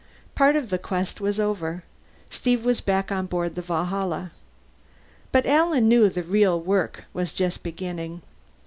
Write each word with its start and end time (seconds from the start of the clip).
Part 0.33 0.55
of 0.55 0.71
the 0.71 0.79
quest 0.79 1.21
was 1.21 1.39
over; 1.39 1.83
Steve 2.31 2.65
was 2.65 2.81
back 2.81 3.11
on 3.11 3.27
board 3.27 3.53
the 3.53 3.61
Valhalla. 3.61 4.31
But 5.31 5.45
Alan 5.45 5.87
knew 5.87 6.09
the 6.09 6.23
real 6.23 6.59
work 6.59 7.03
was 7.13 7.31
just 7.31 7.61
beginning. 7.61 8.23